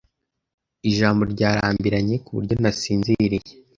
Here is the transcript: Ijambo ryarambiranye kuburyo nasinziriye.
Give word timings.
Ijambo 0.89 1.21
ryarambiranye 1.33 2.15
kuburyo 2.25 2.55
nasinziriye. 2.61 3.51